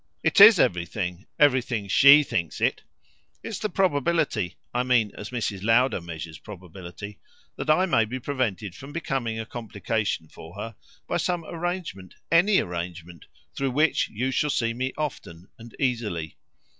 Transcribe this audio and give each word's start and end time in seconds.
"It 0.23 0.41
IS 0.41 0.59
everything; 0.59 1.27
everything 1.37 1.87
SHE 1.87 2.23
thinks 2.23 2.59
it. 2.59 2.81
It's 3.43 3.59
the 3.59 3.69
probability 3.69 4.55
I 4.73 4.81
mean 4.81 5.11
as 5.15 5.29
Mrs. 5.29 5.61
Lowder 5.61 6.01
measures 6.01 6.39
probability 6.39 7.19
that 7.55 7.69
I 7.69 7.85
may 7.85 8.05
be 8.05 8.19
prevented 8.19 8.73
from 8.73 8.93
becoming 8.93 9.39
a 9.39 9.45
complication 9.45 10.27
for 10.27 10.55
her 10.55 10.75
by 11.07 11.17
some 11.17 11.45
arrangement, 11.45 12.15
ANY 12.31 12.57
arrangement, 12.59 13.25
through 13.55 13.69
which 13.69 14.09
you 14.09 14.31
shall 14.31 14.49
see 14.49 14.73
me 14.73 14.91
often 14.97 15.49
and 15.59 15.75
easily. 15.77 16.35